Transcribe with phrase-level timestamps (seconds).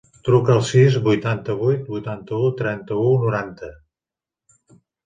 [0.27, 3.75] Truca al sis, vuitanta-vuit, vuitanta-u, trenta-u, noranta.